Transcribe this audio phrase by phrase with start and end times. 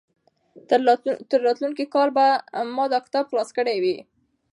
[1.31, 2.25] تر راتلونکي کال پورې به
[2.75, 3.97] ما دا کتاب خلاص کړی وي.